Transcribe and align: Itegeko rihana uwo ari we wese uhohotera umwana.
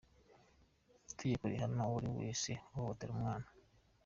Itegeko 1.11 1.43
rihana 1.51 1.81
uwo 1.87 1.97
ari 1.99 2.07
we 2.11 2.17
wese 2.21 2.51
uhohotera 2.71 3.11
umwana. 3.15 3.47